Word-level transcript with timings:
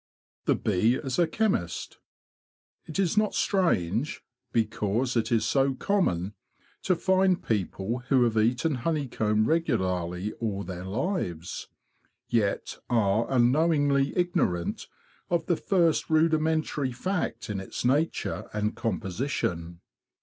The 0.45 0.55
Bee 0.55 0.95
as 0.99 1.19
a 1.19 1.27
Chemist 1.27 1.99
It 2.87 2.97
is 2.97 3.17
not 3.17 3.35
strange, 3.35 4.23
because 4.51 5.15
it 5.15 5.31
is 5.31 5.45
so 5.45 5.75
common, 5.75 6.33
to 6.81 6.95
find 6.95 7.45
people 7.45 7.99
who 8.09 8.23
have 8.23 8.35
eaten 8.35 8.73
honeycomb 8.81 9.45
regularly 9.45 10.33
all 10.39 10.63
their 10.63 10.85
lives, 10.85 11.67
yet 12.27 12.79
are 12.89 13.27
unknowingly 13.31 14.17
ignorant 14.17 14.87
of 15.29 15.45
the 15.45 15.55
first 15.55 16.09
rudimentary 16.09 16.91
fact 16.91 17.47
in 17.47 17.59
its 17.59 17.85
nature 17.85 18.49
and 18.53 18.75
composition. 18.75 19.81